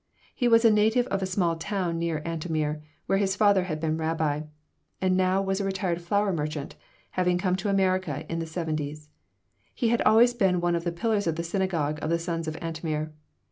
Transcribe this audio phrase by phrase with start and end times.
[0.33, 3.99] He was a native of a small town near Antomir, where his father had been
[3.99, 4.37] rabbi,
[4.99, 6.73] and was now a retired flour merchant,
[7.11, 9.09] having come to America in the seventies.
[9.75, 12.57] He had always been one of the pillars of the Synagogue of the Sons of
[12.63, 13.11] Antomir.